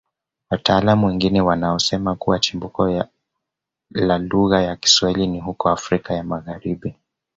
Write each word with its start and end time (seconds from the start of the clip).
Wataalamu 0.49 1.07
wengine 1.07 1.41
wanaosema 1.41 2.15
kuwa 2.15 2.39
chimbuko 2.39 3.05
la 3.91 4.17
lugha 4.17 4.61
ya 4.61 4.75
Kiswahili 4.75 5.27
ni 5.27 5.39
huko 5.39 5.69
Afrika 5.69 6.13
ya 6.13 6.23
Magharibi 6.23 6.95